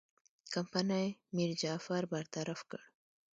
[0.53, 2.81] کمپنۍ میرجعفر برطرف کړ.